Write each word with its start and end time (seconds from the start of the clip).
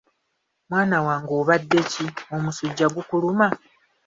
Mwana 0.69 0.97
wange 1.05 1.33
obadde 1.39 1.79
ki? 1.91 2.05
Omusujja 2.35 2.87
gukuluma? 2.95 3.47